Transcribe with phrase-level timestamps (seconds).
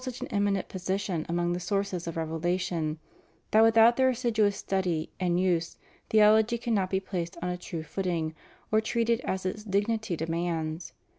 [0.03, 2.97] such an eminent position among the sources of revelation
[3.51, 5.77] that without their assiduous study and use
[6.09, 8.33] theology can not be placed on a true footing,
[8.71, 10.93] or treated as its dignity demands.